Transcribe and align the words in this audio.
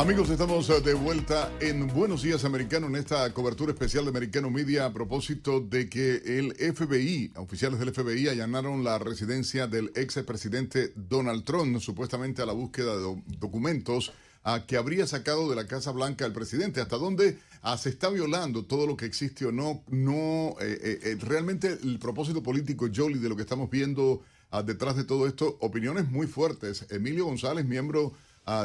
Amigos, 0.00 0.30
estamos 0.30 0.70
eh, 0.70 0.80
de 0.80 0.94
vuelta 0.94 1.52
en 1.60 1.86
Buenos 1.88 2.22
Días 2.22 2.46
Americano 2.46 2.86
en 2.86 2.96
esta 2.96 3.34
cobertura 3.34 3.74
especial 3.74 4.04
de 4.04 4.08
Americano 4.08 4.48
Media 4.50 4.86
a 4.86 4.92
propósito 4.94 5.60
de 5.60 5.90
que 5.90 6.22
el 6.24 6.54
FBI, 6.54 7.34
oficiales 7.36 7.78
del 7.78 7.92
FBI, 7.92 8.28
allanaron 8.28 8.82
la 8.82 8.98
residencia 8.98 9.66
del 9.66 9.92
ex 9.94 10.14
presidente 10.22 10.94
Donald 10.96 11.44
Trump, 11.44 11.78
supuestamente 11.80 12.40
a 12.40 12.46
la 12.46 12.54
búsqueda 12.54 12.96
de 12.96 13.22
documentos 13.38 14.14
a 14.42 14.64
que 14.64 14.78
habría 14.78 15.06
sacado 15.06 15.50
de 15.50 15.56
la 15.56 15.66
Casa 15.66 15.92
Blanca 15.92 16.24
el 16.24 16.32
presidente. 16.32 16.80
¿Hasta 16.80 16.96
dónde 16.96 17.38
ah, 17.60 17.76
se 17.76 17.90
está 17.90 18.08
violando 18.08 18.64
todo 18.64 18.86
lo 18.86 18.96
que 18.96 19.04
existe 19.04 19.44
o 19.44 19.52
no? 19.52 19.84
No, 19.90 20.56
eh, 20.62 20.98
eh, 21.02 21.18
realmente 21.20 21.78
el 21.82 21.98
propósito 21.98 22.42
político, 22.42 22.88
Jolie, 22.92 23.20
de 23.20 23.28
lo 23.28 23.36
que 23.36 23.42
estamos 23.42 23.68
viendo 23.68 24.22
ah, 24.50 24.62
detrás 24.62 24.96
de 24.96 25.04
todo 25.04 25.26
esto, 25.26 25.58
opiniones 25.60 26.08
muy 26.08 26.26
fuertes. 26.26 26.86
Emilio 26.88 27.26
González, 27.26 27.66
miembro 27.66 28.14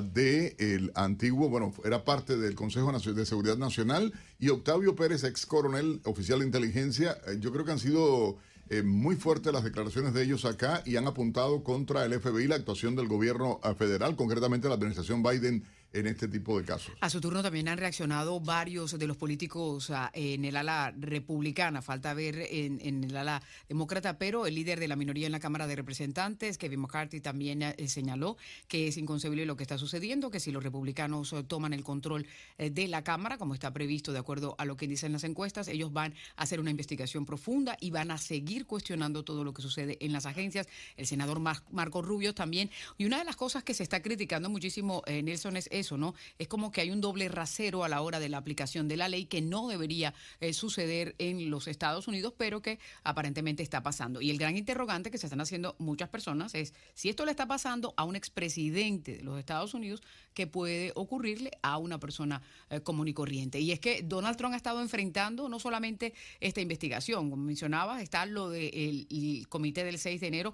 de 0.02 0.55
el 0.57 0.91
antiguo, 0.95 1.48
bueno, 1.48 1.71
era 1.84 2.03
parte 2.03 2.38
del 2.38 2.55
Consejo 2.55 2.91
de 2.91 3.26
Seguridad 3.26 3.57
Nacional 3.57 4.13
y 4.39 4.49
Octavio 4.49 4.95
Pérez, 4.95 5.23
ex 5.23 5.45
coronel 5.45 6.02
oficial 6.05 6.39
de 6.39 6.45
inteligencia, 6.45 7.17
eh, 7.27 7.38
yo 7.39 7.52
creo 7.52 7.66
que 7.66 7.71
han 7.71 7.80
sido 7.80 8.38
eh, 8.70 8.81
muy 8.81 9.16
fuertes 9.16 9.53
las 9.53 9.63
declaraciones 9.63 10.13
de 10.16 10.23
ellos 10.23 10.43
acá 10.45 10.81
y 10.85 10.95
han 10.95 11.05
apuntado 11.05 11.63
contra 11.63 12.03
el 12.03 12.20
FBI 12.20 12.48
la 12.48 12.55
actuación 12.55 12.95
del 12.95 13.07
gobierno 13.07 13.60
eh, 13.63 13.76
federal, 13.76 14.15
concretamente 14.15 14.68
la 14.68 14.73
administración 14.73 15.21
Biden 15.21 15.63
en 15.96 16.07
este 16.07 16.27
tipo 16.27 16.60
de 16.60 16.65
casos. 16.65 16.93
A 16.99 17.10
su 17.10 17.21
turno 17.21 17.41
también 17.41 17.70
han 17.70 17.77
reaccionado 17.77 18.40
varios 18.41 18.99
de 18.99 19.07
los 19.07 19.15
políticos 19.15 19.90
ah, 19.91 20.12
en 20.13 20.43
el 20.43 20.57
ala 20.57 20.93
republicana, 20.98 21.82
falta 21.82 22.13
ver 22.13 22.48
en, 22.51 23.04
el 23.04 23.15
ala 23.15 23.41
demócrata, 23.70 24.18
pero 24.18 24.46
el 24.46 24.55
líder 24.55 24.79
de 24.79 24.90
la 24.90 24.98
minoría 24.98 25.26
en 25.26 25.32
la 25.32 25.40
Cámara 25.40 25.68
de 25.68 25.76
Representantes, 25.76 26.57
Kevin 26.57 26.82
McCarthy, 26.82 27.21
también 27.21 27.62
eh, 27.62 27.88
señaló 27.88 28.35
que 28.68 28.90
es 28.90 28.98
inconcebible 28.98 29.46
lo 29.46 29.55
que 29.55 29.63
está 29.63 29.77
sucediendo, 29.77 30.29
que 30.29 30.41
si 30.41 30.51
los 30.51 30.63
republicanos 30.63 31.32
eh, 31.32 31.43
toman 31.43 31.73
el 31.73 31.84
control 31.84 32.27
eh, 32.57 32.70
de 32.70 32.88
la 32.90 33.04
Cámara, 33.04 33.38
como 33.38 33.54
está 33.54 33.71
previsto 33.71 34.12
de 34.12 34.20
acuerdo 34.20 34.55
a 34.57 34.66
lo 34.66 34.76
que 34.76 34.88
dicen 34.88 35.13
las 35.13 35.23
encuestas, 35.23 35.70
ellos 35.70 35.93
van 35.93 36.13
a 36.35 36.43
hacer 36.43 36.60
una 36.60 36.71
investigación 36.71 37.26
profunda 37.26 37.77
y 37.79 37.91
van 37.91 38.12
a 38.12 38.18
seguir 38.18 38.66
cuestionando 38.66 39.23
todo 39.23 39.46
lo 39.46 39.54
que 39.54 39.62
sucede 39.62 39.98
en 40.01 40.12
las 40.12 40.26
agencias. 40.26 40.68
El 40.98 41.07
senador 41.07 41.40
Marco 41.40 42.01
Rubio 42.01 42.34
también. 42.34 42.70
Y 42.98 43.05
una 43.05 43.20
de 43.20 43.26
las 43.26 43.38
cosas 43.38 43.63
que 43.63 43.73
se 43.73 43.84
está 43.84 44.01
criticando 44.01 44.49
muchísimo, 44.49 45.01
Nelson, 45.07 45.57
es 45.57 45.85
¿no? 45.91 46.16
Es 46.40 46.48
como 46.48 46.72
que 46.72 46.82
hay 46.82 46.91
un 46.91 47.02
doble 47.02 47.30
rasero 47.30 47.84
a 47.84 47.90
la 47.90 48.02
hora 48.02 48.20
de 48.20 48.30
la 48.30 48.38
aplicación 48.38 48.88
de 48.88 48.98
la 48.98 49.08
ley 49.08 49.26
que 49.26 49.41
no 49.41 49.68
debería 49.68 50.14
eh, 50.40 50.54
suceder 50.54 51.16
en 51.20 51.50
los 51.50 51.68
Estados 51.68 52.08
Unidos, 52.08 52.34
pero 52.38 52.62
que 52.62 52.80
aparentemente 53.04 53.64
está 53.64 53.84
pasando. 53.84 54.22
Y 54.22 54.30
el 54.30 54.38
gran 54.38 54.58
interrogante 54.58 55.12
que 55.12 55.18
se 55.18 55.28
están 55.28 55.41
haciendo 55.41 55.76
muchas 55.78 56.10
personas 56.10 56.56
es 56.56 56.74
si 56.94 57.10
esto 57.10 57.26
le 57.26 57.32
está 57.32 57.48
pasando 57.48 57.94
a 57.98 58.04
un 58.04 58.16
expresidente 58.16 59.18
de 59.18 59.24
los 59.24 59.38
Estados 59.40 59.74
Unidos, 59.74 60.02
que 60.34 60.48
puede 60.48 60.91
ocurrirle 60.96 61.52
a 61.62 61.78
una 61.78 62.00
persona 62.00 62.41
eh, 62.70 62.82
común 62.82 63.08
y 63.08 63.13
corriente. 63.13 63.60
Y 63.60 63.72
es 63.72 63.80
que 63.80 64.03
Donald 64.03 64.38
Trump 64.38 64.53
ha 64.53 64.58
estado 64.58 64.81
enfrentando 64.81 65.50
no 65.50 65.59
solamente 65.59 66.13
esta 66.40 66.62
investigación, 66.62 67.30
como 67.30 67.44
mencionabas, 67.44 68.02
está 68.02 68.25
lo 68.25 68.50
del 68.50 69.46
comité 69.50 69.84
del 69.84 69.97
6 69.97 70.22
de 70.22 70.28
enero, 70.28 70.53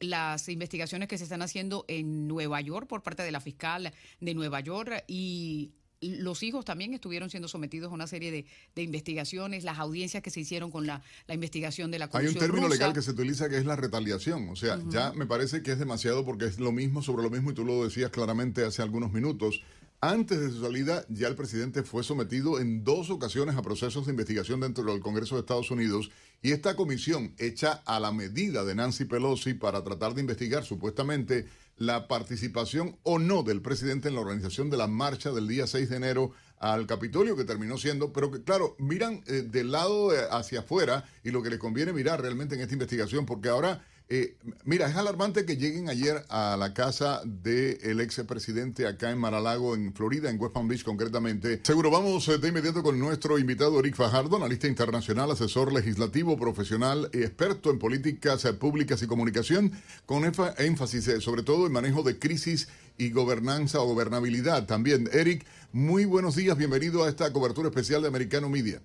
las 0.00 0.48
investigaciones 0.48 1.08
que 1.08 1.18
se 1.18 1.24
están 1.24 1.42
haciendo 1.42 1.84
en 1.88 2.28
Nueva 2.28 2.60
York 2.60 2.86
por 2.86 3.02
parte 3.02 3.22
de 3.22 3.32
la 3.32 3.40
fiscal 3.40 3.92
de 4.20 4.34
Nueva 4.34 4.60
York 4.60 5.04
y 5.08 5.72
los 6.00 6.42
hijos 6.42 6.64
también 6.64 6.94
estuvieron 6.94 7.30
siendo 7.30 7.48
sometidos 7.48 7.90
a 7.90 7.94
una 7.94 8.06
serie 8.06 8.46
de, 8.74 8.82
investigaciones, 8.82 9.64
las 9.64 9.78
audiencias 9.78 10.22
que 10.22 10.30
se 10.30 10.40
hicieron 10.40 10.70
con 10.70 10.86
la, 10.86 11.02
investigación 11.28 11.90
de 11.90 11.98
la 11.98 12.10
Hay 12.12 12.26
un 12.26 12.34
término 12.34 12.68
legal 12.68 12.92
que 12.92 13.02
se 13.02 13.12
utiliza 13.12 13.48
que 13.48 13.56
es 13.56 13.64
la 13.64 13.76
retaliación. 13.76 14.48
O 14.50 14.56
sea, 14.56 14.78
ya 14.88 15.12
me 15.12 15.26
parece 15.26 15.62
que 15.62 15.72
es 15.72 15.78
demasiado 15.78 16.24
porque 16.24 16.46
es 16.46 16.58
lo 16.58 16.72
mismo 16.72 17.02
sobre 17.02 17.22
lo 17.22 17.30
mismo 17.30 17.50
y 17.50 17.54
tú 17.54 17.64
lo 17.64 17.84
decías 17.84 18.10
claramente 18.10 18.64
hace 18.64 18.82
algunos 18.82 19.12
minutos. 19.12 19.62
Antes 20.00 20.38
de 20.40 20.50
su 20.50 20.60
salida, 20.60 21.06
ya 21.08 21.26
el 21.26 21.36
presidente 21.36 21.82
fue 21.82 22.04
sometido 22.04 22.60
en 22.60 22.84
dos 22.84 23.08
ocasiones 23.08 23.56
a 23.56 23.62
procesos 23.62 24.04
de 24.04 24.12
investigación 24.12 24.60
dentro 24.60 24.84
del 24.84 25.00
Congreso 25.00 25.36
de 25.36 25.40
Estados 25.40 25.70
Unidos 25.70 26.10
y 26.42 26.52
esta 26.52 26.76
comisión, 26.76 27.34
hecha 27.38 27.82
a 27.86 27.98
la 27.98 28.12
medida 28.12 28.62
de 28.64 28.74
Nancy 28.74 29.06
Pelosi 29.06 29.54
para 29.54 29.82
tratar 29.82 30.14
de 30.14 30.20
investigar 30.20 30.64
supuestamente 30.64 31.46
la 31.78 32.08
participación 32.08 32.96
o 33.04 33.18
no 33.18 33.42
del 33.42 33.62
presidente 33.62 34.08
en 34.08 34.16
la 34.16 34.20
organización 34.20 34.68
de 34.68 34.76
la 34.76 34.86
marcha 34.86 35.32
del 35.32 35.48
día 35.48 35.66
6 35.66 35.88
de 35.88 35.96
enero 35.96 36.32
al 36.58 36.86
Capitolio, 36.86 37.34
que 37.34 37.44
terminó 37.44 37.78
siendo, 37.78 38.12
pero 38.12 38.30
que 38.30 38.42
claro, 38.42 38.76
miran 38.78 39.22
eh, 39.26 39.42
del 39.42 39.72
lado 39.72 40.10
hacia 40.30 40.60
afuera 40.60 41.04
y 41.24 41.30
lo 41.30 41.42
que 41.42 41.50
les 41.50 41.58
conviene 41.58 41.94
mirar 41.94 42.20
realmente 42.20 42.54
en 42.54 42.60
esta 42.60 42.74
investigación, 42.74 43.24
porque 43.24 43.48
ahora 43.48 43.82
eh, 44.08 44.36
mira, 44.64 44.88
es 44.88 44.94
alarmante 44.94 45.44
que 45.44 45.56
lleguen 45.56 45.88
ayer 45.88 46.24
a 46.28 46.56
la 46.56 46.72
casa 46.74 47.22
del 47.24 48.00
ex 48.00 48.20
presidente 48.20 48.86
acá 48.86 49.10
en 49.10 49.18
Maralago, 49.18 49.74
en 49.74 49.92
Florida, 49.94 50.30
en 50.30 50.40
West 50.40 50.54
Palm 50.54 50.68
Beach 50.68 50.84
concretamente. 50.84 51.60
Seguro 51.64 51.90
vamos 51.90 52.28
eh, 52.28 52.38
de 52.38 52.48
inmediato 52.48 52.84
con 52.84 53.00
nuestro 53.00 53.36
invitado 53.36 53.80
Eric 53.80 53.96
Fajardo, 53.96 54.36
analista 54.36 54.68
internacional, 54.68 55.32
asesor 55.32 55.72
legislativo, 55.72 56.36
profesional 56.36 57.10
y 57.12 57.24
experto 57.24 57.72
en 57.72 57.80
políticas 57.80 58.44
eh, 58.44 58.52
públicas 58.52 59.02
y 59.02 59.08
comunicación, 59.08 59.72
con 60.06 60.22
énfasis 60.24 61.10
sobre 61.18 61.42
todo 61.42 61.66
en 61.66 61.72
manejo 61.72 62.04
de 62.04 62.20
crisis 62.20 62.68
y 62.98 63.10
gobernanza 63.10 63.80
o 63.80 63.86
gobernabilidad. 63.86 64.66
También, 64.66 65.10
Eric, 65.12 65.44
muy 65.72 66.04
buenos 66.04 66.36
días, 66.36 66.56
bienvenido 66.56 67.02
a 67.02 67.08
esta 67.08 67.32
cobertura 67.32 67.70
especial 67.70 68.02
de 68.02 68.08
Americano 68.08 68.48
Media. 68.48 68.80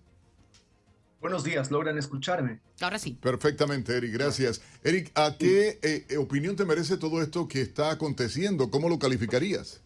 Buenos 1.21 1.43
días, 1.43 1.69
¿logran 1.69 1.99
escucharme? 1.99 2.61
Ahora 2.81 2.97
sí. 2.97 3.15
Perfectamente, 3.21 3.95
Eric, 3.95 4.11
gracias. 4.11 4.59
Eric, 4.83 5.11
¿a 5.13 5.37
qué 5.37 5.77
eh, 5.83 6.07
eh, 6.09 6.17
opinión 6.17 6.55
te 6.55 6.65
merece 6.65 6.97
todo 6.97 7.21
esto 7.21 7.47
que 7.47 7.61
está 7.61 7.91
aconteciendo? 7.91 8.71
¿Cómo 8.71 8.89
lo 8.89 8.97
calificarías? 8.97 9.83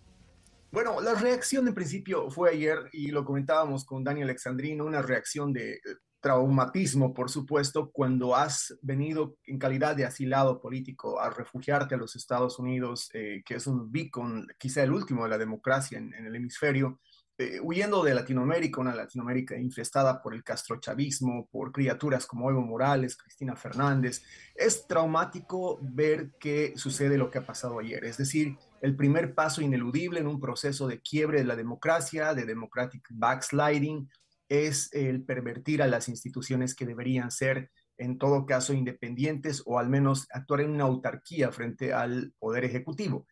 Bueno, 0.71 1.01
la 1.01 1.13
reacción 1.13 1.67
en 1.67 1.73
principio 1.73 2.31
fue 2.31 2.51
ayer, 2.51 2.77
y 2.93 3.07
lo 3.07 3.25
comentábamos 3.25 3.83
con 3.83 4.01
Daniel 4.05 4.29
Alexandrino, 4.29 4.85
una 4.85 5.01
reacción 5.01 5.51
de 5.51 5.73
eh, 5.73 5.79
traumatismo, 6.21 7.13
por 7.13 7.29
supuesto, 7.29 7.91
cuando 7.91 8.33
has 8.33 8.73
venido 8.81 9.35
en 9.45 9.59
calidad 9.59 9.93
de 9.93 10.05
asilado 10.05 10.61
político 10.61 11.19
a 11.19 11.29
refugiarte 11.29 11.95
a 11.95 11.97
los 11.97 12.15
Estados 12.15 12.59
Unidos, 12.59 13.09
que 13.11 13.43
es 13.49 13.67
un 13.67 13.91
beacon, 13.91 14.47
quizá 14.57 14.83
el 14.83 14.93
último 14.93 15.25
de 15.25 15.29
la 15.29 15.37
democracia 15.37 15.97
en 15.97 16.13
el 16.13 16.33
hemisferio, 16.33 16.99
eh, 17.37 17.59
huyendo 17.61 18.01
de 18.03 18.13
Latinoamérica, 18.13 18.79
una 18.79 18.95
Latinoamérica 18.95 19.57
infestada 19.57 20.21
por 20.21 20.33
el 20.33 20.43
castrochavismo, 20.43 21.47
por 21.51 21.73
criaturas 21.73 22.25
como 22.25 22.49
Evo 22.49 22.61
Morales, 22.61 23.17
Cristina 23.17 23.55
Fernández, 23.55 24.23
es 24.55 24.87
traumático 24.87 25.79
ver 25.81 26.31
que 26.39 26.73
sucede 26.77 27.17
lo 27.17 27.29
que 27.29 27.39
ha 27.39 27.45
pasado 27.45 27.79
ayer. 27.79 28.05
Es 28.05 28.17
decir, 28.17 28.55
el 28.81 28.95
primer 28.95 29.35
paso 29.35 29.61
ineludible 29.61 30.21
en 30.21 30.27
un 30.27 30.39
proceso 30.39 30.87
de 30.87 31.01
quiebre 31.01 31.39
de 31.39 31.45
la 31.45 31.57
democracia, 31.57 32.33
de 32.33 32.45
democratic 32.45 33.05
backsliding, 33.11 34.09
es 34.47 34.93
el 34.93 35.23
pervertir 35.23 35.81
a 35.81 35.87
las 35.87 36.07
instituciones 36.07 36.73
que 36.73 36.85
deberían 36.85 37.31
ser 37.31 37.71
en 37.97 38.17
todo 38.17 38.45
caso 38.45 38.73
independientes 38.73 39.63
o 39.65 39.79
al 39.79 39.89
menos 39.89 40.27
actuar 40.31 40.61
en 40.61 40.71
una 40.71 40.83
autarquía 40.85 41.51
frente 41.51 41.93
al 41.93 42.33
poder 42.39 42.65
ejecutivo. 42.65 43.25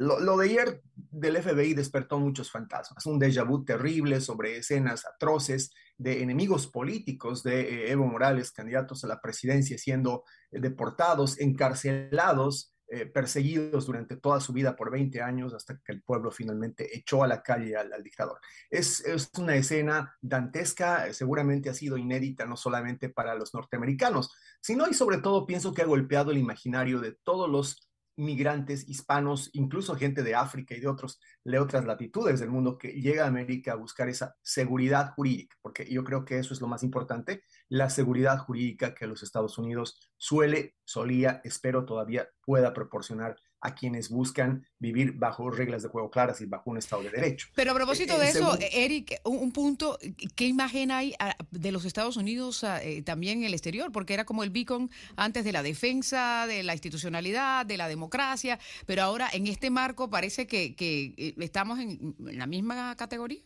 Lo, 0.00 0.38
de 0.38 0.46
ayer 0.46 0.80
del 0.94 1.36
FBI 1.42 1.74
despertó 1.74 2.18
muchos 2.18 2.50
fantasmas, 2.50 3.04
un 3.04 3.20
déjà 3.20 3.44
vu 3.44 3.66
terrible 3.66 4.22
sobre 4.22 4.56
escenas 4.56 5.04
atroces 5.04 5.74
de 5.98 6.22
enemigos 6.22 6.66
políticos 6.68 7.42
de 7.42 7.60
eh, 7.60 7.90
Evo 7.90 8.06
Morales, 8.06 8.50
candidatos 8.50 9.04
a 9.04 9.08
la 9.08 9.20
presidencia, 9.20 9.76
siendo 9.76 10.24
eh, 10.52 10.58
deportados, 10.58 11.38
encarcelados, 11.38 12.74
eh, 12.88 13.04
perseguidos 13.04 13.84
durante 13.84 14.16
toda 14.16 14.40
su 14.40 14.54
vida 14.54 14.74
por 14.74 14.90
20 14.90 15.20
años 15.20 15.52
hasta 15.52 15.78
que 15.84 15.92
el 15.92 16.02
pueblo 16.02 16.30
finalmente 16.30 16.96
echó 16.96 17.22
a 17.22 17.28
la 17.28 17.42
calle 17.42 17.76
al, 17.76 18.02
dictador. 18.02 18.38
Es, 18.70 19.04
es, 19.04 19.30
una 19.36 19.54
escena 19.54 20.16
dantesca, 20.22 21.12
seguramente 21.12 21.68
ha 21.68 21.74
sido 21.74 21.98
inédita 21.98 22.46
no 22.46 22.56
solamente 22.56 23.10
para 23.10 23.34
los 23.34 23.52
norteamericanos, 23.52 24.34
sino 24.62 24.88
y 24.88 24.94
sobre 24.94 25.18
todo 25.18 25.44
pienso 25.44 25.74
que 25.74 25.82
ha 25.82 25.86
golpeado 25.86 26.30
el 26.30 26.38
imaginario 26.38 27.00
de 27.00 27.18
todos 27.22 27.50
los 27.50 27.89
migrantes 28.20 28.88
hispanos, 28.88 29.50
incluso 29.54 29.96
gente 29.96 30.22
de 30.22 30.34
África 30.34 30.74
y 30.74 30.80
de, 30.80 30.88
otros, 30.88 31.20
de 31.44 31.58
otras 31.58 31.84
latitudes 31.84 32.40
del 32.40 32.50
mundo 32.50 32.78
que 32.78 32.88
llega 32.88 33.24
a 33.24 33.28
América 33.28 33.72
a 33.72 33.76
buscar 33.76 34.08
esa 34.08 34.36
seguridad 34.42 35.12
jurídica, 35.14 35.56
porque 35.62 35.90
yo 35.90 36.04
creo 36.04 36.24
que 36.24 36.38
eso 36.38 36.54
es 36.54 36.60
lo 36.60 36.68
más 36.68 36.82
importante, 36.82 37.42
la 37.70 37.88
seguridad 37.88 38.38
jurídica 38.38 38.94
que 38.94 39.06
los 39.06 39.22
Estados 39.22 39.56
Unidos 39.56 40.12
suele, 40.18 40.74
solía, 40.84 41.40
espero 41.44 41.86
todavía 41.86 42.28
pueda 42.44 42.74
proporcionar 42.74 43.36
a 43.60 43.74
quienes 43.74 44.08
buscan 44.08 44.66
vivir 44.78 45.12
bajo 45.12 45.50
reglas 45.50 45.82
de 45.82 45.88
juego 45.88 46.10
claras 46.10 46.40
y 46.40 46.46
bajo 46.46 46.70
un 46.70 46.78
Estado 46.78 47.02
de 47.02 47.10
Derecho. 47.10 47.48
Pero 47.54 47.72
a 47.72 47.74
propósito 47.74 48.18
de 48.18 48.28
eso, 48.28 48.58
Eric, 48.72 49.20
un, 49.24 49.52
punto, 49.52 49.98
¿qué 50.34 50.46
imagen 50.46 50.90
hay 50.90 51.14
ah, 51.20 51.36
de 51.50 51.70
los 51.70 51.84
Estados 51.84 52.16
Unidos 52.16 52.64
ah, 52.64 52.82
eh, 52.82 53.02
también 53.02 53.40
en 53.40 53.44
el 53.44 53.52
exterior? 53.52 53.92
Porque 53.92 54.14
era 54.14 54.24
como 54.24 54.42
el 54.42 54.50
beacon 54.50 54.90
antes 55.14 55.44
de 55.44 55.52
la 55.52 55.62
defensa, 55.62 56.46
de 56.48 56.62
la 56.62 56.72
institucionalidad, 56.72 57.66
de 57.66 57.76
la 57.76 57.88
democracia, 57.88 58.58
pero 58.86 59.02
ahora 59.02 59.28
en 59.32 59.46
este 59.46 59.70
marco 59.70 60.10
parece 60.10 60.46
que, 60.46 60.74
eh, 60.78 61.34
estamos 61.38 61.78
en 61.78 62.16
la 62.18 62.46
misma 62.46 62.96
categoría. 62.96 63.42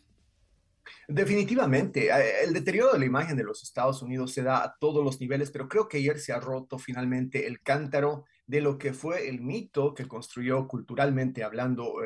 Definitivamente, 1.07 2.07
eh, 2.07 2.43
el 2.43 2.53
deterioro 2.53 2.93
de 2.93 2.99
la 2.99 3.05
imagen 3.05 3.37
de 3.37 3.43
los 3.43 3.63
Estados 3.63 4.01
Unidos 4.01 4.33
se 4.33 4.43
da 4.43 4.63
a 4.63 4.75
todos 4.79 5.03
los 5.03 5.19
niveles, 5.19 5.51
pero 5.51 5.67
creo 5.67 5.87
que 5.87 5.97
ayer 5.97 6.19
se 6.19 6.33
ha 6.33 6.39
roto 6.39 6.77
finalmente 6.79 7.47
el 7.47 7.61
cántaro 7.61 8.25
de 8.45 8.61
lo 8.61 8.77
que 8.77 8.93
fue 8.93 9.27
el 9.27 9.41
mito 9.41 9.93
que 9.93 10.07
construyó 10.07 10.67
culturalmente 10.67 11.43
hablando 11.43 12.03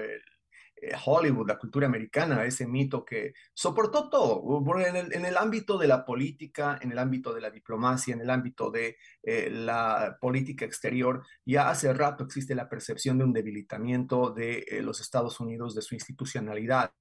eh, 0.82 0.94
Hollywood, 1.06 1.48
la 1.48 1.58
cultura 1.58 1.88
americana, 1.88 2.46
ese 2.46 2.66
mito 2.66 3.04
que 3.04 3.34
soportó 3.54 4.10
todo, 4.10 4.42
en 4.80 4.96
el, 4.96 5.14
en 5.14 5.26
el, 5.26 5.36
ámbito 5.36 5.78
de 5.78 5.88
la 5.88 6.06
política, 6.06 6.80
en 6.82 6.92
el 6.92 7.00
ámbito 7.00 7.34
de 7.34 7.42
la 7.42 7.52
diplomacia, 7.52 8.14
en 8.14 8.22
el 8.22 8.30
ámbito 8.30 8.72
de 8.72 8.98
eh, 9.24 9.50
la 9.50 10.18
política 10.22 10.66
exterior, 10.66 11.26
ya 11.46 11.70
hace 11.70 11.92
rato 11.94 12.24
existe 12.24 12.56
la 12.56 12.70
percepción 12.70 13.18
de 13.18 13.26
un 13.26 13.34
debilitamiento 13.34 14.32
de 14.32 14.66
los 14.82 15.02
Estados 15.02 15.40
Unidos, 15.40 15.76
de 15.76 15.82
su 15.82 15.96
institucionalidad 15.96 16.92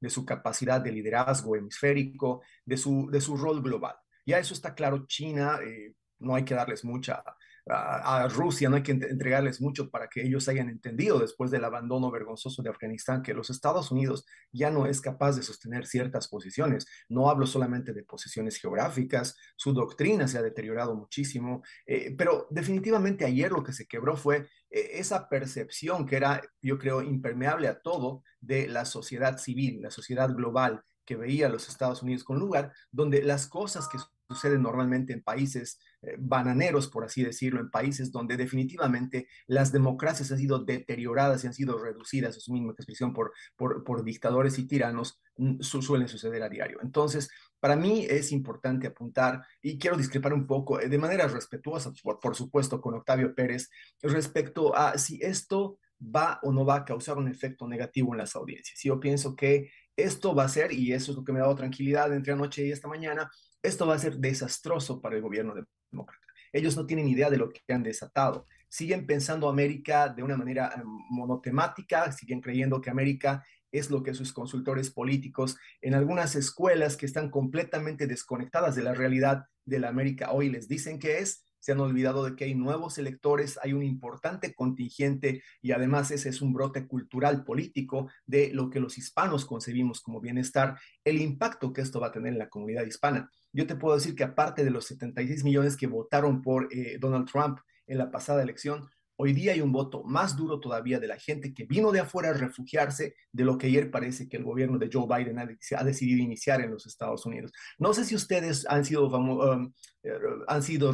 de 0.00 0.10
su 0.10 0.24
capacidad 0.24 0.80
de 0.80 0.92
liderazgo 0.92 1.56
hemisférico, 1.56 2.42
de 2.64 2.76
su, 2.76 3.08
de 3.10 3.20
su 3.20 3.36
rol 3.36 3.62
global. 3.62 3.96
Ya 4.24 4.38
eso 4.38 4.54
está 4.54 4.74
claro, 4.74 5.06
China, 5.06 5.58
eh, 5.64 5.94
no 6.18 6.34
hay 6.34 6.44
que 6.44 6.54
darles 6.54 6.84
mucha, 6.84 7.22
a, 7.70 8.28
Rusia 8.28 8.68
no 8.68 8.76
hay 8.76 8.82
que 8.82 8.92
entregarles 8.92 9.60
mucho 9.60 9.90
para 9.90 10.08
que 10.08 10.22
ellos 10.22 10.48
hayan 10.48 10.68
entendido 10.68 11.18
después 11.18 11.50
del 11.50 11.64
abandono 11.64 12.10
vergonzoso 12.10 12.62
de 12.62 12.70
Afganistán 12.70 13.22
que 13.22 13.34
los 13.34 13.50
Estados 13.50 13.90
Unidos 13.90 14.26
ya 14.52 14.70
no 14.70 14.86
es 14.86 15.00
capaz 15.00 15.36
de 15.36 15.42
sostener 15.42 15.86
ciertas 15.86 16.28
posiciones. 16.28 16.86
No 17.08 17.30
hablo 17.30 17.46
solamente 17.46 17.92
de 17.92 18.04
posiciones 18.04 18.56
geográficas, 18.56 19.36
su 19.56 19.72
doctrina 19.72 20.28
se 20.28 20.38
ha 20.38 20.42
deteriorado 20.42 20.94
muchísimo, 20.94 21.62
eh, 21.86 22.14
pero 22.16 22.46
definitivamente 22.50 23.24
ayer 23.24 23.52
lo 23.52 23.62
que 23.62 23.72
se 23.72 23.86
quebró 23.86 24.16
fue 24.16 24.48
eh, 24.70 24.90
esa 24.94 25.28
percepción 25.28 26.06
que 26.06 26.16
era, 26.16 26.42
yo 26.62 26.78
creo, 26.78 27.02
impermeable 27.02 27.68
a 27.68 27.80
todo 27.80 28.22
de 28.40 28.68
la 28.68 28.84
sociedad 28.84 29.38
civil, 29.38 29.82
la 29.82 29.90
sociedad 29.90 30.34
global 30.34 30.82
que 31.04 31.16
veía 31.16 31.46
a 31.46 31.50
los 31.50 31.68
Estados 31.68 32.02
Unidos 32.02 32.22
con 32.22 32.38
lugar, 32.38 32.72
donde 32.92 33.22
las 33.22 33.46
cosas 33.46 33.88
que 33.88 33.96
suceden 34.28 34.62
normalmente 34.62 35.12
en 35.12 35.22
países 35.22 35.80
eh, 36.02 36.16
bananeros, 36.18 36.88
por 36.88 37.04
así 37.04 37.24
decirlo, 37.24 37.60
en 37.60 37.70
países 37.70 38.12
donde 38.12 38.36
definitivamente 38.36 39.28
las 39.46 39.72
democracias 39.72 40.30
han 40.30 40.38
sido 40.38 40.64
deterioradas 40.64 41.42
y 41.42 41.46
han 41.46 41.54
sido 41.54 41.78
reducidas 41.78 42.36
a 42.36 42.40
su 42.40 42.52
misma 42.52 42.72
expresión 42.72 43.12
por, 43.12 43.32
por, 43.56 44.04
dictadores 44.04 44.58
y 44.58 44.66
tiranos, 44.66 45.20
mm, 45.36 45.60
suelen 45.60 46.08
suceder 46.08 46.42
a 46.42 46.48
diario. 46.48 46.78
Entonces, 46.82 47.30
para 47.58 47.76
mí 47.76 48.06
es 48.08 48.30
importante 48.32 48.86
apuntar, 48.86 49.42
y 49.62 49.78
quiero 49.78 49.96
discrepar 49.96 50.32
un 50.34 50.46
poco, 50.46 50.80
eh, 50.80 50.88
de 50.88 50.98
manera 50.98 51.26
respetuosa, 51.26 51.92
por, 52.02 52.20
por 52.20 52.36
supuesto, 52.36 52.80
con 52.80 52.94
Octavio 52.94 53.34
Pérez, 53.34 53.70
respecto 54.02 54.76
a 54.76 54.98
si 54.98 55.18
esto 55.22 55.78
va 56.00 56.38
o 56.42 56.52
no 56.52 56.64
va 56.64 56.76
a 56.76 56.84
causar 56.84 57.18
un 57.18 57.28
efecto 57.28 57.66
negativo 57.66 58.12
en 58.14 58.18
las 58.18 58.36
audiencias. 58.36 58.80
Yo 58.82 59.00
pienso 59.00 59.34
que 59.34 59.70
esto 59.96 60.34
va 60.34 60.44
a 60.44 60.48
ser, 60.48 60.72
y 60.72 60.92
eso 60.92 61.10
es 61.10 61.16
lo 61.16 61.24
que 61.24 61.32
me 61.32 61.40
ha 61.40 61.42
dado 61.42 61.56
tranquilidad 61.56 62.12
entre 62.14 62.32
anoche 62.32 62.66
y 62.66 62.70
esta 62.70 62.86
mañana, 62.86 63.30
esto 63.62 63.86
va 63.86 63.94
a 63.94 63.98
ser 63.98 64.16
desastroso 64.16 65.00
para 65.00 65.16
el 65.16 65.22
gobierno 65.22 65.54
demócrata. 65.90 66.26
Ellos 66.52 66.76
no 66.76 66.86
tienen 66.86 67.08
idea 67.08 67.30
de 67.30 67.36
lo 67.36 67.50
que 67.50 67.60
han 67.68 67.82
desatado. 67.82 68.46
Siguen 68.68 69.06
pensando 69.06 69.48
América 69.48 70.08
de 70.08 70.22
una 70.22 70.36
manera 70.36 70.72
eh, 70.76 70.82
monotemática, 70.84 72.12
siguen 72.12 72.40
creyendo 72.40 72.80
que 72.80 72.90
América 72.90 73.44
es 73.70 73.90
lo 73.90 74.02
que 74.02 74.14
sus 74.14 74.32
consultores 74.32 74.90
políticos 74.90 75.56
en 75.82 75.94
algunas 75.94 76.34
escuelas 76.36 76.96
que 76.96 77.06
están 77.06 77.30
completamente 77.30 78.06
desconectadas 78.06 78.74
de 78.74 78.82
la 78.82 78.94
realidad 78.94 79.44
de 79.66 79.78
la 79.78 79.88
América 79.88 80.32
hoy 80.32 80.48
les 80.48 80.68
dicen 80.68 80.98
que 80.98 81.18
es, 81.18 81.44
se 81.60 81.72
han 81.72 81.80
olvidado 81.80 82.24
de 82.24 82.36
que 82.36 82.44
hay 82.44 82.54
nuevos 82.54 82.98
electores, 82.98 83.58
hay 83.62 83.72
un 83.72 83.82
importante 83.82 84.54
contingente 84.54 85.42
y 85.60 85.72
además 85.72 86.10
ese 86.10 86.28
es 86.28 86.40
un 86.40 86.52
brote 86.52 86.86
cultural 86.86 87.44
político 87.44 88.10
de 88.26 88.50
lo 88.52 88.70
que 88.70 88.80
los 88.80 88.98
hispanos 88.98 89.44
concebimos 89.44 90.00
como 90.00 90.20
bienestar, 90.20 90.78
el 91.04 91.20
impacto 91.20 91.72
que 91.72 91.80
esto 91.80 92.00
va 92.00 92.08
a 92.08 92.12
tener 92.12 92.32
en 92.32 92.38
la 92.38 92.48
comunidad 92.48 92.86
hispana. 92.86 93.30
Yo 93.52 93.66
te 93.66 93.76
puedo 93.76 93.96
decir 93.96 94.14
que 94.14 94.24
aparte 94.24 94.64
de 94.64 94.70
los 94.70 94.86
76 94.86 95.44
millones 95.44 95.76
que 95.76 95.86
votaron 95.86 96.42
por 96.42 96.68
eh, 96.70 96.98
Donald 97.00 97.30
Trump 97.30 97.58
en 97.86 97.98
la 97.98 98.10
pasada 98.10 98.42
elección, 98.42 98.88
Hoy 99.20 99.32
día 99.32 99.50
hay 99.52 99.60
un 99.60 99.72
voto 99.72 100.04
más 100.04 100.36
duro 100.36 100.60
todavía 100.60 101.00
de 101.00 101.08
la 101.08 101.18
gente 101.18 101.52
que 101.52 101.64
vino 101.64 101.90
de 101.90 101.98
afuera 101.98 102.30
a 102.30 102.34
refugiarse 102.34 103.16
de 103.32 103.44
lo 103.44 103.58
que 103.58 103.66
ayer 103.66 103.90
parece 103.90 104.28
que 104.28 104.36
el 104.36 104.44
gobierno 104.44 104.78
de 104.78 104.88
Joe 104.92 105.08
Biden 105.08 105.40
ha, 105.40 105.84
decidido 105.84 106.22
iniciar 106.22 106.60
en 106.60 106.70
los 106.70 106.86
Estados 106.86 107.26
Unidos. 107.26 107.50
No 107.78 107.92
sé 107.92 108.04
si 108.04 108.14
ustedes 108.14 108.64
han 108.68 108.84
sido, 108.84 109.08
um, 109.08 109.72
eh, 110.04 110.62
sido 110.62 110.92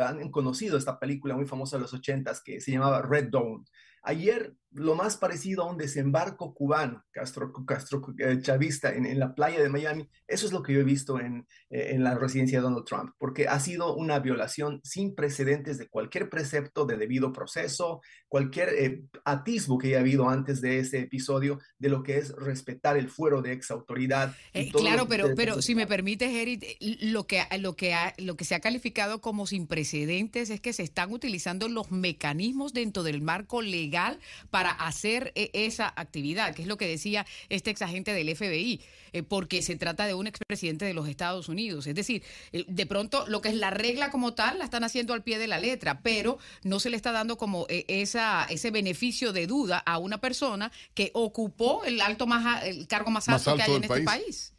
han 0.00 0.30
conocido 0.32 0.76
esta 0.76 0.98
película 0.98 1.36
muy 1.36 1.46
famosa 1.46 1.76
de 1.76 1.82
los 1.82 1.94
ochentas 1.94 2.42
que 2.42 2.60
se 2.60 2.72
llamaba 2.72 3.02
Red 3.02 3.28
Dawn. 3.30 3.64
Ayer 4.02 4.52
lo 4.72 4.94
más 4.94 5.16
parecido 5.16 5.62
a 5.62 5.70
un 5.70 5.76
desembarco 5.76 6.54
cubano, 6.54 7.04
Castro, 7.10 7.52
Castro 7.66 8.02
eh, 8.18 8.38
chavista 8.40 8.92
en, 8.92 9.18
la 9.18 9.34
playa 9.34 9.60
de 9.60 9.68
Miami, 9.68 10.08
eso 10.28 10.46
es 10.46 10.52
lo 10.52 10.62
que 10.62 10.72
yo 10.72 10.80
he 10.80 10.84
visto 10.84 11.18
en, 11.18 11.46
eh, 11.70 11.90
en, 11.90 12.04
la 12.04 12.14
residencia 12.14 12.58
de 12.58 12.62
Donald 12.62 12.84
Trump, 12.84 13.10
porque 13.18 13.48
ha 13.48 13.58
sido 13.58 13.96
una 13.96 14.20
violación 14.20 14.80
sin 14.84 15.14
precedentes 15.14 15.78
de 15.78 15.88
cualquier 15.88 16.30
precepto 16.30 16.86
de 16.86 16.96
debido 16.96 17.32
proceso, 17.32 18.00
cualquier 18.28 18.68
eh, 18.70 19.02
atisbo 19.24 19.76
que 19.76 19.88
haya 19.88 20.00
habido 20.00 20.28
antes 20.28 20.60
de 20.60 20.78
ese 20.78 21.00
episodio 21.00 21.58
de 21.78 21.88
lo 21.88 22.04
que 22.04 22.18
es 22.18 22.32
respetar 22.36 22.96
el 22.96 23.10
fuero 23.10 23.42
de 23.42 23.52
ex 23.52 23.72
autoridad. 23.72 24.34
claro, 24.72 25.06
pero, 25.08 25.34
pero 25.34 25.62
si 25.62 25.74
me 25.74 25.88
permites, 25.88 26.30
Eric, 26.30 26.76
lo 27.00 27.26
que, 27.26 27.42
lo, 27.58 27.74
que 27.74 27.96
lo 28.18 28.36
que 28.36 28.44
se 28.44 28.54
ha 28.54 28.60
calificado 28.60 29.20
como 29.20 29.46
sin 29.46 29.66
precedentes 29.66 30.50
es 30.50 30.60
que 30.60 30.72
se 30.72 30.84
están 30.84 31.12
utilizando 31.12 31.68
los 31.68 31.90
mecanismos 31.90 32.72
dentro 32.72 33.02
del 33.02 33.20
marco 33.20 33.62
legal 33.62 34.20
para 34.50 34.59
para 34.60 34.72
hacer 34.72 35.32
eh, 35.36 35.48
esa 35.54 35.90
actividad, 35.96 36.54
que 36.54 36.60
es 36.60 36.68
lo 36.68 36.76
que 36.76 36.86
decía 36.86 37.24
este 37.48 37.70
exagente 37.70 38.12
del 38.12 38.36
FBI, 38.36 38.82
eh, 39.14 39.22
porque 39.22 39.62
se 39.62 39.74
trata 39.76 40.04
de 40.04 40.12
un 40.12 40.26
expresidente 40.26 40.84
de 40.84 40.92
los 40.92 41.08
Estados 41.08 41.48
Unidos. 41.48 41.86
Es 41.86 41.94
decir, 41.94 42.22
eh, 42.52 42.66
de 42.68 42.84
pronto 42.84 43.24
lo 43.26 43.40
que 43.40 43.48
es 43.48 43.54
la 43.54 43.70
regla 43.70 44.10
como 44.10 44.34
tal 44.34 44.58
la 44.58 44.64
están 44.64 44.84
haciendo 44.84 45.14
al 45.14 45.22
pie 45.22 45.38
de 45.38 45.46
la 45.46 45.58
letra, 45.58 46.02
pero 46.02 46.36
no 46.62 46.78
se 46.78 46.90
le 46.90 46.96
está 46.96 47.10
dando 47.10 47.38
como 47.38 47.64
esa, 47.70 48.44
ese 48.50 48.70
beneficio 48.70 49.32
de 49.32 49.46
duda 49.46 49.78
a 49.78 49.96
una 49.96 50.20
persona 50.20 50.70
que 50.92 51.10
ocupó 51.14 51.82
el 51.86 52.02
alto 52.02 52.26
más 52.26 52.62
el 52.64 52.86
cargo 52.86 53.10
más, 53.10 53.30
alto, 53.30 53.56
que 53.56 53.62
hay 53.62 53.72
en 53.76 53.84
este 53.84 54.02
país. 54.02 54.52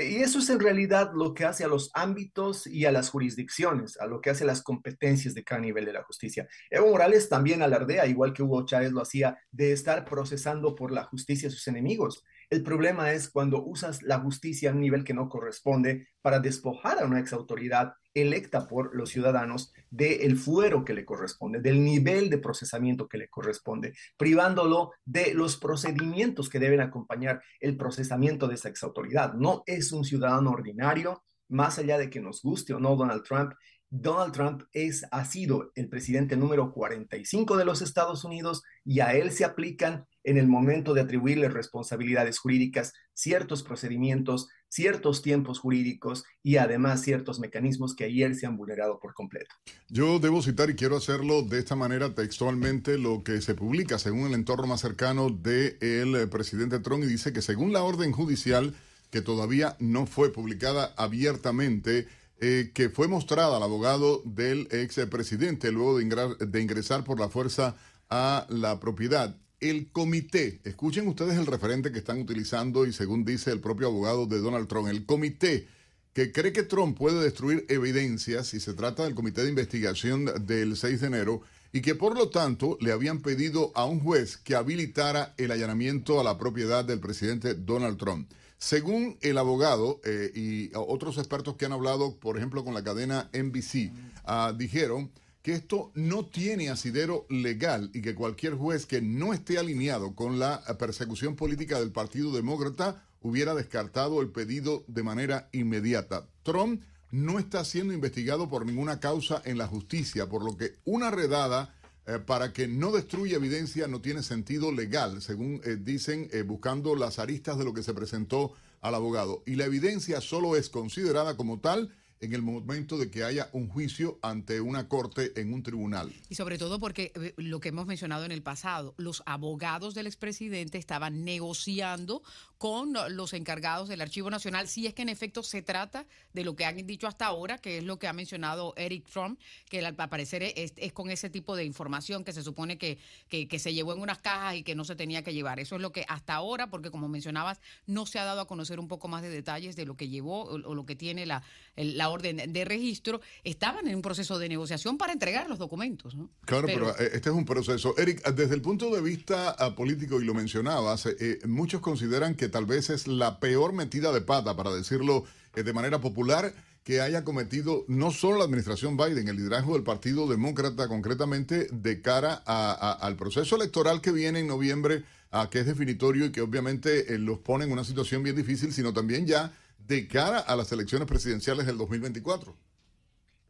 Y 0.00 0.22
eso 0.22 0.38
es 0.38 0.48
en 0.48 0.60
realidad 0.60 1.10
lo 1.12 1.34
que 1.34 1.44
hace 1.44 1.64
a 1.64 1.68
los 1.68 1.90
ámbitos 1.92 2.68
y 2.68 2.84
a 2.84 2.92
las 2.92 3.10
jurisdicciones, 3.10 3.98
a 3.98 4.06
lo 4.06 4.20
que 4.20 4.30
hace 4.30 4.44
las 4.44 4.62
competencias 4.62 5.34
de 5.34 5.42
cada 5.42 5.60
nivel 5.60 5.84
de 5.86 5.92
la 5.92 6.04
justicia. 6.04 6.46
Evo 6.70 6.90
Morales 6.90 7.28
también 7.28 7.62
alardea, 7.62 8.06
igual 8.06 8.32
que 8.32 8.44
Hugo 8.44 8.64
Chávez 8.64 8.92
lo 8.92 9.02
hacía, 9.02 9.38
de 9.50 9.72
estar 9.72 10.04
procesando 10.04 10.76
por 10.76 10.92
la 10.92 11.02
justicia 11.02 11.48
a 11.48 11.50
sus 11.50 11.66
enemigos. 11.66 12.22
El 12.50 12.62
problema 12.62 13.12
es 13.12 13.28
cuando 13.28 13.62
usas 13.62 14.02
la 14.02 14.20
justicia 14.20 14.70
a 14.70 14.72
un 14.72 14.80
nivel 14.80 15.04
que 15.04 15.12
no 15.12 15.28
corresponde 15.28 16.08
para 16.22 16.40
despojar 16.40 16.98
a 16.98 17.04
una 17.04 17.20
ex 17.20 17.34
autoridad 17.34 17.92
electa 18.14 18.66
por 18.66 18.96
los 18.96 19.10
ciudadanos 19.10 19.70
del 19.90 20.38
fuero 20.38 20.82
que 20.82 20.94
le 20.94 21.04
corresponde, 21.04 21.60
del 21.60 21.84
nivel 21.84 22.30
de 22.30 22.38
procesamiento 22.38 23.06
que 23.06 23.18
le 23.18 23.28
corresponde, 23.28 23.92
privándolo 24.16 24.92
de 25.04 25.34
los 25.34 25.58
procedimientos 25.58 26.48
que 26.48 26.58
deben 26.58 26.80
acompañar 26.80 27.42
el 27.60 27.76
procesamiento 27.76 28.48
de 28.48 28.54
esa 28.54 28.70
ex 28.70 28.82
autoridad. 28.82 29.34
No 29.34 29.62
es 29.66 29.92
un 29.92 30.04
ciudadano 30.04 30.50
ordinario, 30.50 31.22
más 31.48 31.78
allá 31.78 31.98
de 31.98 32.08
que 32.08 32.20
nos 32.20 32.40
guste 32.40 32.72
o 32.72 32.80
no 32.80 32.96
Donald 32.96 33.24
Trump, 33.24 33.52
Donald 33.90 34.32
Trump 34.34 34.62
es, 34.72 35.06
ha 35.10 35.24
sido 35.24 35.72
el 35.74 35.88
presidente 35.88 36.36
número 36.36 36.72
45 36.72 37.56
de 37.56 37.64
los 37.64 37.80
Estados 37.80 38.22
Unidos 38.24 38.62
y 38.84 39.00
a 39.00 39.14
él 39.14 39.32
se 39.32 39.46
aplican 39.46 40.06
en 40.28 40.36
el 40.36 40.46
momento 40.46 40.94
de 40.94 41.00
atribuirle 41.00 41.48
responsabilidades 41.48 42.38
jurídicas 42.38 42.92
ciertos 43.14 43.62
procedimientos, 43.62 44.48
ciertos 44.68 45.22
tiempos 45.22 45.58
jurídicos 45.58 46.24
y 46.42 46.56
además 46.56 47.02
ciertos 47.02 47.40
mecanismos 47.40 47.96
que 47.96 48.04
ayer 48.04 48.34
se 48.34 48.46
han 48.46 48.56
vulnerado 48.56 49.00
por 49.00 49.14
completo. 49.14 49.54
Yo 49.88 50.18
debo 50.18 50.42
citar 50.42 50.70
y 50.70 50.74
quiero 50.74 50.96
hacerlo 50.96 51.42
de 51.42 51.58
esta 51.58 51.76
manera 51.76 52.14
textualmente 52.14 52.98
lo 52.98 53.24
que 53.24 53.40
se 53.40 53.54
publica 53.54 53.98
según 53.98 54.28
el 54.28 54.34
entorno 54.34 54.66
más 54.66 54.82
cercano 54.82 55.30
del 55.30 55.78
eh, 55.80 56.26
presidente 56.30 56.78
Trump 56.80 57.04
y 57.04 57.06
dice 57.06 57.32
que 57.32 57.42
según 57.42 57.72
la 57.72 57.82
orden 57.82 58.12
judicial 58.12 58.74
que 59.10 59.22
todavía 59.22 59.76
no 59.78 60.06
fue 60.06 60.30
publicada 60.32 60.92
abiertamente, 60.96 62.06
eh, 62.40 62.70
que 62.74 62.90
fue 62.90 63.08
mostrada 63.08 63.56
al 63.56 63.62
abogado 63.62 64.22
del 64.24 64.68
expresidente 64.70 65.72
luego 65.72 65.98
de, 65.98 66.60
ingresar 66.60 67.04
por 67.04 67.18
la 67.18 67.28
fuerza 67.28 67.76
a 68.10 68.46
la 68.50 68.78
propiedad. 68.78 69.36
El 69.60 69.90
comité, 69.90 70.60
escuchen 70.62 71.08
ustedes 71.08 71.36
el 71.36 71.46
referente 71.46 71.90
que 71.90 71.98
están 71.98 72.20
utilizando 72.20 72.86
y 72.86 72.92
según 72.92 73.24
dice 73.24 73.50
el 73.50 73.60
propio 73.60 73.88
abogado 73.88 74.26
de 74.26 74.38
Donald 74.38 74.68
Trump, 74.68 74.86
el 74.86 75.04
comité 75.04 75.66
que 76.12 76.30
cree 76.30 76.52
que 76.52 76.62
Trump 76.62 76.96
puede 76.96 77.20
destruir 77.22 77.66
evidencias, 77.68 78.54
y 78.54 78.60
se 78.60 78.74
trata 78.74 79.04
del 79.04 79.16
comité 79.16 79.42
de 79.42 79.50
investigación 79.50 80.26
del 80.46 80.76
6 80.76 81.00
de 81.00 81.06
enero, 81.08 81.42
y 81.72 81.80
que 81.80 81.96
por 81.96 82.16
lo 82.16 82.28
tanto 82.28 82.78
le 82.80 82.92
habían 82.92 83.20
pedido 83.20 83.72
a 83.74 83.84
un 83.84 84.00
juez 84.00 84.36
que 84.36 84.54
habilitara 84.54 85.34
el 85.38 85.50
allanamiento 85.50 86.20
a 86.20 86.24
la 86.24 86.38
propiedad 86.38 86.84
del 86.84 87.00
presidente 87.00 87.54
Donald 87.54 87.98
Trump. 87.98 88.30
Según 88.58 89.18
el 89.20 89.38
abogado 89.38 90.00
eh, 90.04 90.32
y 90.34 90.70
otros 90.74 91.18
expertos 91.18 91.56
que 91.56 91.66
han 91.66 91.72
hablado, 91.72 92.16
por 92.16 92.36
ejemplo, 92.36 92.64
con 92.64 92.74
la 92.74 92.82
cadena 92.82 93.28
NBC, 93.32 93.92
ah, 94.24 94.52
dijeron 94.56 95.10
que 95.48 95.54
esto 95.54 95.90
no 95.94 96.26
tiene 96.26 96.68
asidero 96.68 97.24
legal 97.30 97.90
y 97.94 98.02
que 98.02 98.14
cualquier 98.14 98.52
juez 98.52 98.84
que 98.84 99.00
no 99.00 99.32
esté 99.32 99.56
alineado 99.56 100.14
con 100.14 100.38
la 100.38 100.62
persecución 100.78 101.36
política 101.36 101.80
del 101.80 101.90
Partido 101.90 102.32
Demócrata 102.32 103.02
hubiera 103.22 103.54
descartado 103.54 104.20
el 104.20 104.28
pedido 104.28 104.84
de 104.88 105.02
manera 105.02 105.48
inmediata. 105.52 106.26
Trump 106.42 106.82
no 107.10 107.38
está 107.38 107.64
siendo 107.64 107.94
investigado 107.94 108.50
por 108.50 108.66
ninguna 108.66 109.00
causa 109.00 109.40
en 109.46 109.56
la 109.56 109.66
justicia, 109.66 110.28
por 110.28 110.44
lo 110.44 110.54
que 110.54 110.74
una 110.84 111.10
redada 111.10 111.74
eh, 112.06 112.18
para 112.18 112.52
que 112.52 112.68
no 112.68 112.92
destruya 112.92 113.36
evidencia 113.36 113.88
no 113.88 114.02
tiene 114.02 114.22
sentido 114.22 114.70
legal, 114.70 115.22
según 115.22 115.62
eh, 115.64 115.78
dicen, 115.80 116.28
eh, 116.30 116.42
buscando 116.42 116.94
las 116.94 117.18
aristas 117.18 117.56
de 117.56 117.64
lo 117.64 117.72
que 117.72 117.82
se 117.82 117.94
presentó 117.94 118.52
al 118.82 118.94
abogado. 118.94 119.42
Y 119.46 119.54
la 119.54 119.64
evidencia 119.64 120.20
solo 120.20 120.56
es 120.56 120.68
considerada 120.68 121.38
como 121.38 121.58
tal 121.58 121.94
en 122.20 122.32
el 122.34 122.42
momento 122.42 122.98
de 122.98 123.10
que 123.10 123.24
haya 123.24 123.48
un 123.52 123.68
juicio 123.68 124.18
ante 124.22 124.60
una 124.60 124.88
corte 124.88 125.40
en 125.40 125.52
un 125.52 125.62
tribunal. 125.62 126.12
Y 126.28 126.34
sobre 126.34 126.58
todo 126.58 126.78
porque 126.78 127.12
eh, 127.14 127.34
lo 127.36 127.60
que 127.60 127.70
hemos 127.70 127.86
mencionado 127.86 128.24
en 128.24 128.32
el 128.32 128.42
pasado, 128.42 128.94
los 128.96 129.22
abogados 129.26 129.94
del 129.94 130.06
expresidente 130.06 130.78
estaban 130.78 131.24
negociando 131.24 132.22
con 132.58 132.94
los 133.10 133.34
encargados 133.34 133.88
del 133.88 134.00
Archivo 134.00 134.30
Nacional, 134.30 134.66
si 134.66 134.86
es 134.86 134.94
que 134.94 135.02
en 135.02 135.08
efecto 135.08 135.44
se 135.44 135.62
trata 135.62 136.06
de 136.32 136.42
lo 136.42 136.56
que 136.56 136.64
han 136.64 136.76
dicho 136.86 137.06
hasta 137.06 137.26
ahora, 137.26 137.58
que 137.58 137.78
es 137.78 137.84
lo 137.84 138.00
que 138.00 138.08
ha 138.08 138.12
mencionado 138.12 138.74
Eric 138.76 139.06
Trump, 139.08 139.38
que 139.70 139.84
al 139.86 139.94
parecer 139.94 140.42
es, 140.42 140.72
con 140.92 141.10
ese 141.10 141.30
tipo 141.30 141.54
de 141.54 141.64
información 141.64 142.24
que 142.24 142.32
se 142.32 142.42
supone 142.42 142.76
que, 142.76 142.98
que, 143.28 143.58
se 143.60 143.72
llevó 143.72 143.94
en 143.94 144.00
unas 144.00 144.18
cajas 144.18 144.56
y 144.56 144.64
que 144.64 144.74
no 144.74 144.84
se 144.84 144.96
tenía 144.96 145.22
que 145.22 145.32
llevar. 145.32 145.60
Eso 145.60 145.76
es 145.76 145.80
lo 145.80 145.92
que 145.92 146.04
hasta 146.08 146.34
ahora, 146.34 146.68
porque 146.68 146.90
como 146.90 147.08
mencionabas, 147.08 147.60
no 147.86 148.06
se 148.06 148.18
ha 148.18 148.24
dado 148.24 148.40
a 148.40 148.48
conocer 148.48 148.80
un 148.80 148.88
poco 148.88 149.06
más 149.06 149.22
de 149.22 149.30
detalles 149.30 149.76
de 149.76 149.86
lo 149.86 149.96
que 149.96 150.08
llevó 150.08 150.42
o, 150.46 150.74
lo 150.74 150.84
que 150.84 150.96
tiene 150.96 151.26
la, 151.26 151.44
la 151.76 152.07
orden 152.08 152.52
de 152.52 152.64
registro, 152.64 153.20
estaban 153.44 153.86
en 153.88 153.96
un 153.96 154.02
proceso 154.02 154.38
de 154.38 154.48
negociación 154.48 154.98
para 154.98 155.12
entregar 155.12 155.48
los 155.48 155.58
documentos. 155.58 156.14
¿no? 156.14 156.30
Claro, 156.44 156.66
pero, 156.66 156.90
eh, 156.90 157.10
este 157.14 157.30
es 157.30 157.34
un 157.34 157.44
proceso. 157.44 157.94
Eric, 157.98 158.26
desde 158.32 158.54
el 158.54 158.62
punto 158.62 158.94
de 158.94 159.00
vista 159.00 159.50
ah, 159.58 159.74
político, 159.74 160.20
y 160.20 160.24
lo 160.24 160.34
mencionabas, 160.34 161.06
eh, 161.06 161.16
eh, 161.20 161.38
muchos 161.46 161.80
consideran 161.80 162.34
que 162.34 162.48
tal 162.48 162.66
vez 162.66 162.90
es 162.90 163.06
la 163.06 163.40
peor 163.40 163.72
metida 163.72 164.12
de 164.12 164.20
pata, 164.20 164.56
para 164.56 164.72
decirlo 164.72 165.24
de 165.54 165.72
manera 165.72 166.00
popular, 166.00 166.54
que 166.84 167.00
haya 167.00 167.24
cometido 167.24 167.84
no 167.88 168.10
solo 168.10 168.38
la 168.38 168.44
administración 168.44 168.96
Biden, 168.96 169.28
el 169.28 169.36
liderazgo 169.36 169.74
del 169.74 169.82
Partido 169.82 170.26
Demócrata 170.26 170.88
concretamente 170.88 171.68
de 171.70 172.00
cara 172.00 172.34
al 172.34 173.16
proceso 173.16 173.56
electoral 173.56 174.00
que 174.00 174.12
viene 174.12 174.40
en 174.40 174.46
noviembre, 174.46 175.04
a 175.30 175.50
que 175.50 175.60
es 175.60 175.66
definitorio 175.66 176.26
y 176.26 176.32
que 176.32 176.40
obviamente 176.40 177.18
los 177.18 177.40
pone 177.40 177.66
en 177.66 177.72
una 177.72 177.84
situación 177.84 178.22
bien 178.22 178.36
difícil, 178.36 178.72
sino 178.72 178.94
también 178.94 179.26
ya 179.26 179.52
de 179.88 180.06
cara 180.06 180.38
a 180.38 180.54
las 180.54 180.70
elecciones 180.70 181.08
presidenciales 181.08 181.66
del 181.66 181.78
2024. 181.78 182.54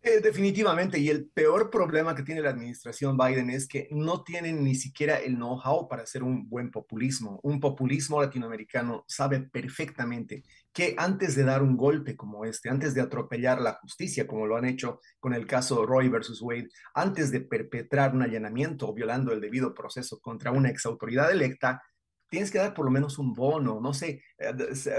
Eh, 0.01 0.21
definitivamente, 0.21 0.97
y 1.01 1.09
el 1.09 1.29
peor 1.29 1.71
problema 1.71 2.15
que 2.15 2.23
tiene 2.23 2.41
la 2.41 2.51
administración 2.51 3.19
Biden 3.19 3.51
es 3.51 3.67
que 3.67 3.89
no 3.91 4.23
tienen 4.23 4.63
ni 4.63 4.77
siquiera 4.77 5.17
el 5.17 5.35
know-how 5.35 5.89
para 5.89 6.05
hacer 6.05 6.23
un 6.23 6.49
buen 6.49 6.71
populismo. 6.71 7.41
Un 7.43 7.59
populismo 7.59 8.23
latinoamericano 8.23 9.05
sabe 9.09 9.41
perfectamente 9.41 10.45
que 10.73 10.95
antes 10.97 11.35
de 11.35 11.43
dar 11.43 11.65
un 11.65 11.77
golpe 11.77 12.15
como 12.15 12.45
este, 12.45 12.71
antes 12.71 12.95
de 12.95 13.01
atropellar 13.01 13.61
la 13.61 13.75
justicia, 13.83 14.29
como 14.29 14.47
lo 14.47 14.57
han 14.57 14.67
hecho 14.67 15.01
con 15.19 15.35
el 15.35 15.49
caso 15.49 15.85
Roy 15.85 16.09
versus 16.09 16.41
Wade, 16.41 16.69
antes 16.95 17.33
de 17.33 17.41
perpetrar 17.41 18.15
un 18.15 18.23
allanamiento 18.23 18.95
violando 18.95 19.33
el 19.33 19.41
debido 19.41 19.75
proceso 19.75 20.21
contra 20.21 20.53
una 20.53 20.71
exautoridad 20.71 21.33
electa, 21.33 21.83
tienes 22.29 22.51
que 22.51 22.59
dar 22.59 22.75
por 22.75 22.85
lo 22.85 22.91
menos 22.91 23.19
un 23.19 23.33
bono, 23.33 23.81
no 23.81 23.95
sé, 23.95 24.23
eh, 24.39 24.53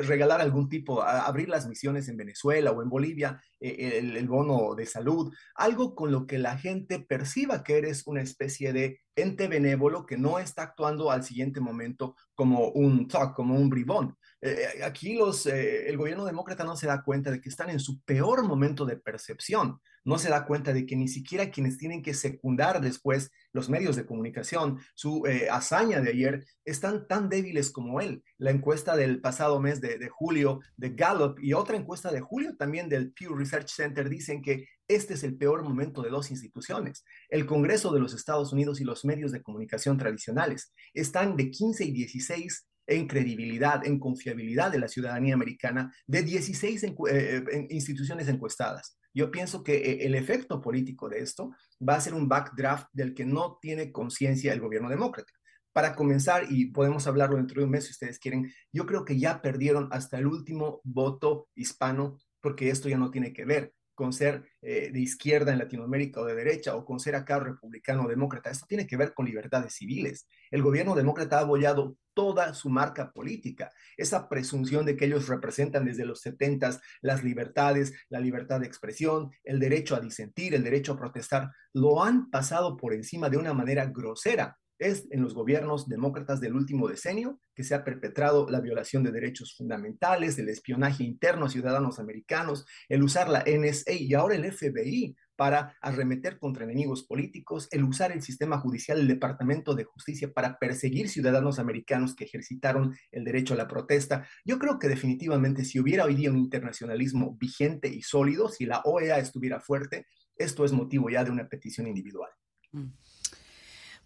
regalar 0.03 0.41
algún 0.41 0.67
tipo, 0.69 1.01
abrir 1.01 1.49
las 1.49 1.67
misiones 1.67 2.07
en 2.07 2.17
Venezuela 2.17 2.71
o 2.71 2.81
en 2.81 2.89
Bolivia, 2.89 3.41
eh, 3.59 3.99
el, 3.99 4.17
el, 4.17 4.27
bono 4.27 4.75
de 4.75 4.85
salud, 4.85 5.33
algo 5.55 5.95
con 5.95 6.11
lo 6.11 6.25
que 6.25 6.37
la 6.37 6.57
gente 6.57 6.99
perciba 6.99 7.63
que 7.63 7.77
eres 7.77 8.05
una 8.07 8.21
especie 8.21 8.73
de 8.73 9.01
ente 9.15 9.47
benévolo 9.47 10.05
que 10.05 10.17
no 10.17 10.39
está 10.39 10.63
actuando 10.63 11.11
al 11.11 11.23
siguiente 11.23 11.59
momento 11.59 12.15
como 12.35 12.69
un 12.69 13.07
talk, 13.07 13.35
como 13.35 13.55
un 13.55 13.69
bribón. 13.69 14.15
Eh, 14.41 14.81
aquí 14.83 15.15
los, 15.15 15.45
el 15.45 15.97
gobierno 15.97 16.25
demócrata 16.25 16.63
no 16.63 16.77
se 16.77 16.87
da 16.87 17.03
cuenta 17.03 17.29
de 17.29 17.41
que 17.41 17.49
están 17.49 17.69
en 17.69 17.79
su 17.79 18.01
peor 18.03 18.43
momento 18.43 18.85
de 18.85 18.97
percepción 18.97 19.79
no 20.09 20.17
se 20.17 20.29
da 20.29 20.47
cuenta 20.47 20.73
de 20.73 20.87
que 20.87 20.95
ni 20.95 21.07
siquiera 21.07 21.51
quienes 21.51 21.77
tienen 21.77 22.01
que 22.01 22.15
secundar 22.15 22.81
después 22.81 23.31
los 23.53 23.69
medios 23.69 23.95
de 23.95 24.07
comunicación, 24.07 24.79
su 24.95 25.23
eh, 25.27 25.47
hazaña 25.51 26.01
de 26.01 26.09
ayer, 26.09 26.45
están 26.65 27.07
tan 27.07 27.29
débiles 27.29 27.69
como 27.69 28.01
él. 28.01 28.23
La 28.39 28.49
encuesta 28.49 28.95
del 28.95 29.21
pasado 29.21 29.61
mes 29.61 29.81
de, 29.81 30.09
julio 30.09 30.61
de 30.77 30.89
Gallup 30.89 31.37
y 31.39 31.53
otra 31.53 31.77
encuesta 31.77 32.11
de 32.11 32.21
julio 32.21 32.55
también 32.57 32.89
del 32.89 33.13
Pew 33.13 33.35
Research 33.35 33.69
Center 33.69 34.09
dicen 34.09 34.41
que 34.41 34.65
este 34.87 35.13
es 35.13 35.23
el 35.23 35.37
peor 35.37 35.61
momento 35.61 36.01
de 36.01 36.09
dos 36.09 36.31
instituciones. 36.31 37.05
El 37.29 37.45
Congreso 37.45 37.93
de 37.93 37.99
los 37.99 38.15
Estados 38.15 38.51
Unidos 38.51 38.81
y 38.81 38.85
los 38.85 39.05
medios 39.05 39.31
de 39.31 39.43
comunicación 39.43 39.99
tradicionales 39.99 40.73
están 40.95 41.35
de 41.35 41.51
15 41.51 41.85
y 41.85 41.91
16 41.91 42.67
en 42.87 43.07
credibilidad, 43.07 43.85
en 43.85 43.99
confiabilidad 43.99 44.71
de 44.71 44.79
la 44.79 44.87
ciudadanía 44.87 45.35
americana 45.35 45.93
de 46.07 46.23
16 46.23 46.83
eh, 47.11 47.67
instituciones 47.69 48.27
encuestadas. 48.27 48.98
Yo 49.13 49.31
pienso 49.31 49.63
que 49.63 49.75
eh, 49.75 50.05
el 50.05 50.15
efecto 50.15 50.61
político 50.61 51.09
de 51.09 51.19
esto 51.19 51.51
va 51.87 51.95
a 51.95 52.01
ser 52.01 52.13
un 52.13 52.27
backdraft 52.27 52.87
del 52.93 53.13
que 53.13 53.25
no 53.25 53.57
tiene 53.61 53.91
conciencia 53.91 54.53
el 54.53 54.61
gobierno 54.61 54.89
demócrata. 54.89 55.31
Para 55.71 55.95
comenzar, 55.95 56.45
y 56.49 56.71
podemos 56.71 57.07
hablarlo 57.07 57.37
dentro 57.37 57.61
de 57.61 57.65
un 57.65 57.71
mes 57.71 57.85
si 57.85 57.91
ustedes 57.91 58.19
quieren, 58.19 58.51
yo 58.71 58.85
creo 58.85 59.05
que 59.05 59.19
ya 59.19 59.41
perdieron 59.41 59.87
hasta 59.91 60.17
el 60.17 60.27
último 60.27 60.81
voto 60.83 61.47
hispano 61.55 62.17
porque 62.41 62.69
esto 62.69 62.89
ya 62.89 62.97
no 62.97 63.11
tiene 63.11 63.33
que 63.33 63.45
ver 63.45 63.73
con 63.99 64.13
ser 64.13 64.45
eh, 64.61 64.91
de 64.93 65.01
izquierda 65.01 65.51
en 65.51 65.59
Latinoamérica 65.59 66.21
o 66.21 66.25
de 66.25 66.33
derecha 66.33 66.73
o 66.73 66.85
con 66.85 67.01
ser 67.01 67.15
acá 67.15 67.37
republicano 67.37 68.05
o 68.05 68.07
demócrata. 68.07 68.49
Esto 68.49 68.65
tiene 68.65 68.87
que 68.87 68.95
ver 68.95 69.13
con 69.13 69.25
libertades 69.25 69.73
civiles. 69.73 70.25
El 70.49 70.61
gobierno 70.61 70.95
demócrata 70.95 71.37
ha 71.37 71.41
abollado 71.41 71.97
toda 72.13 72.53
su 72.53 72.69
marca 72.69 73.11
política. 73.11 73.69
Esa 73.97 74.29
presunción 74.29 74.85
de 74.85 74.95
que 74.95 75.03
ellos 75.03 75.27
representan 75.27 75.83
desde 75.83 76.05
los 76.05 76.21
70 76.21 76.79
las 77.01 77.25
libertades, 77.25 77.91
la 78.07 78.21
libertad 78.21 78.61
de 78.61 78.67
expresión, 78.67 79.31
el 79.43 79.59
derecho 79.59 79.97
a 79.97 79.99
disentir, 79.99 80.55
el 80.55 80.63
derecho 80.63 80.93
a 80.93 80.97
protestar, 80.97 81.51
lo 81.73 82.01
han 82.01 82.29
pasado 82.29 82.77
por 82.77 82.93
encima 82.93 83.29
de 83.29 83.35
una 83.35 83.53
manera 83.53 83.85
grosera 83.87 84.57
es 84.79 85.07
en 85.11 85.21
los 85.21 85.33
gobiernos 85.33 85.87
demócratas 85.87 86.39
del 86.39 86.55
último 86.55 86.87
decenio 86.87 87.39
que 87.53 87.63
se 87.63 87.75
ha 87.75 87.83
perpetrado 87.83 88.47
la 88.49 88.61
violación 88.61 89.03
de 89.03 89.11
derechos 89.11 89.55
fundamentales, 89.55 90.39
el 90.39 90.49
espionaje 90.49 91.03
interno 91.03 91.45
a 91.45 91.49
ciudadanos 91.49 91.99
americanos, 91.99 92.65
el 92.87 93.03
usar 93.03 93.29
la 93.29 93.43
NSA 93.45 93.91
y 93.91 94.13
ahora 94.13 94.35
el 94.35 94.51
FBI 94.51 95.15
para 95.35 95.77
arremeter 95.81 96.37
contra 96.37 96.65
enemigos 96.65 97.03
políticos, 97.03 97.69
el 97.71 97.85
usar 97.85 98.11
el 98.11 98.21
sistema 98.21 98.59
judicial, 98.59 98.99
el 98.99 99.07
Departamento 99.07 99.73
de 99.73 99.85
Justicia 99.85 100.33
para 100.33 100.57
perseguir 100.57 101.07
ciudadanos 101.09 101.59
americanos 101.59 102.13
que 102.13 102.25
ejercitaron 102.25 102.93
el 103.11 103.23
derecho 103.23 103.53
a 103.53 103.57
la 103.57 103.67
protesta. 103.67 104.27
Yo 104.43 104.59
creo 104.59 104.79
que 104.79 104.89
definitivamente 104.89 105.63
si 105.63 105.79
hubiera 105.79 106.03
hoy 106.03 106.15
día 106.15 106.29
un 106.29 106.37
internacionalismo 106.37 107.37
vigente 107.37 107.87
y 107.87 108.01
sólido, 108.01 108.49
si 108.49 108.65
la 108.65 108.81
OEA 108.83 109.19
estuviera 109.19 109.61
fuerte, 109.61 110.07
esto 110.35 110.65
es 110.65 110.73
motivo 110.73 111.09
ya 111.09 111.23
de 111.23 111.31
una 111.31 111.47
petición 111.47 111.87
individual. 111.87 112.31
Mm. 112.71 112.87